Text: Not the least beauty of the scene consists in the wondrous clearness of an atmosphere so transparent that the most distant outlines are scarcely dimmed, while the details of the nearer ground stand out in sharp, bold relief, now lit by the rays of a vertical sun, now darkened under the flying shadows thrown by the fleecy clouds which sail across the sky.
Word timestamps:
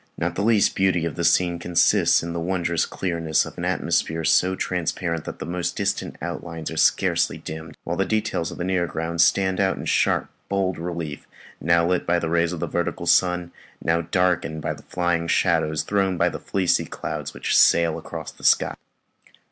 Not 0.17 0.33
the 0.33 0.41
least 0.41 0.75
beauty 0.75 1.05
of 1.05 1.13
the 1.15 1.23
scene 1.23 1.59
consists 1.59 2.23
in 2.23 2.33
the 2.33 2.39
wondrous 2.39 2.87
clearness 2.87 3.45
of 3.45 3.55
an 3.59 3.65
atmosphere 3.65 4.23
so 4.23 4.55
transparent 4.55 5.25
that 5.25 5.37
the 5.37 5.45
most 5.45 5.75
distant 5.75 6.15
outlines 6.23 6.71
are 6.71 6.77
scarcely 6.77 7.37
dimmed, 7.37 7.77
while 7.83 7.97
the 7.97 8.03
details 8.05 8.49
of 8.49 8.57
the 8.57 8.63
nearer 8.63 8.87
ground 8.87 9.21
stand 9.21 9.59
out 9.59 9.77
in 9.77 9.85
sharp, 9.85 10.27
bold 10.49 10.79
relief, 10.79 11.27
now 11.59 11.85
lit 11.85 12.07
by 12.07 12.17
the 12.17 12.29
rays 12.29 12.51
of 12.51 12.63
a 12.63 12.67
vertical 12.67 13.05
sun, 13.05 13.51
now 13.79 14.01
darkened 14.01 14.65
under 14.65 14.81
the 14.81 14.87
flying 14.89 15.27
shadows 15.27 15.83
thrown 15.83 16.17
by 16.17 16.29
the 16.29 16.39
fleecy 16.39 16.85
clouds 16.85 17.35
which 17.35 17.55
sail 17.55 17.99
across 17.99 18.31
the 18.31 18.43
sky. 18.43 18.73